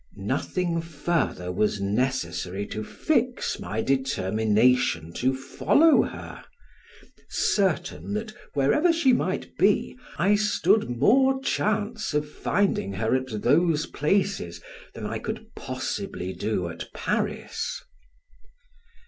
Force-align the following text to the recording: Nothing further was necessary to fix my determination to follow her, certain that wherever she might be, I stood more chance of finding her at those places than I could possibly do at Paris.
Nothing 0.15 0.81
further 0.81 1.51
was 1.51 1.79
necessary 1.79 2.65
to 2.69 2.83
fix 2.83 3.59
my 3.59 3.83
determination 3.83 5.13
to 5.13 5.31
follow 5.35 6.01
her, 6.01 6.43
certain 7.29 8.15
that 8.15 8.33
wherever 8.55 8.91
she 8.91 9.13
might 9.13 9.55
be, 9.59 9.95
I 10.17 10.33
stood 10.33 10.89
more 10.89 11.39
chance 11.43 12.15
of 12.15 12.27
finding 12.27 12.93
her 12.93 13.13
at 13.15 13.43
those 13.43 13.85
places 13.85 14.59
than 14.95 15.05
I 15.05 15.19
could 15.19 15.53
possibly 15.55 16.33
do 16.33 16.67
at 16.67 16.91
Paris. 16.95 17.79